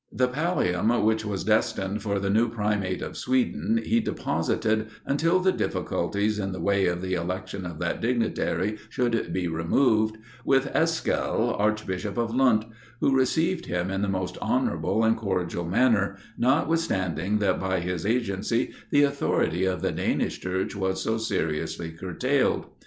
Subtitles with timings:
[0.11, 5.51] The pallium which was destined for the new primate of Sweden, he deposited, until the
[5.51, 11.55] difficulties in the way of the election of that dignitary should be removed, with Eskill,
[11.55, 12.65] Archbishop of Lund,
[12.99, 18.73] who received him in the most honorable and cordial manner, notwithstanding that by his agency
[18.89, 22.65] the authority of the Danish Church was so seriously curtailed.